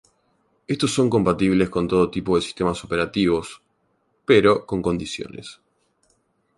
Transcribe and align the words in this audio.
Estos 0.65 0.91
son 0.95 1.11
compatibles 1.11 1.69
con 1.69 1.87
todo 1.87 2.09
tipo 2.09 2.35
de 2.35 2.41
sistemas 2.41 2.83
operativos, 2.83 3.61
pero 4.25 4.65
con 4.65 4.81
condiciones. 4.81 5.61